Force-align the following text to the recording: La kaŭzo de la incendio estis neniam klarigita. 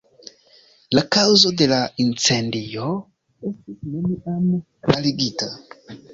La 0.97 1.03
kaŭzo 1.15 1.51
de 1.61 1.67
la 1.71 1.81
incendio 2.05 2.89
estis 3.51 3.87
neniam 3.93 4.51
klarigita. 4.89 5.53